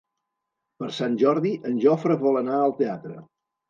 [0.85, 3.25] Per Sant Jordi en Jofre vol anar al teatre.